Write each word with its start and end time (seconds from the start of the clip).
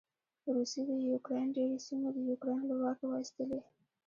روسې 0.55 0.79
د 0.87 0.91
يوکراین 1.09 1.49
ډېرې 1.57 1.77
سېمې 1.85 2.09
د 2.13 2.17
یوکراين 2.29 2.63
له 2.67 2.75
واکه 2.81 3.05
واېستلې. 3.07 3.61